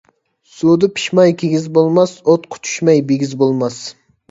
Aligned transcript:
سۇدا 0.53 0.89
پىىشماي 0.99 1.35
كىگىز 1.43 1.69
بولماس، 1.77 2.15
ئوتقا 2.23 2.61
چۈشمەي 2.65 3.07
بىگىز 3.13 3.39
بولماس. 3.45 3.81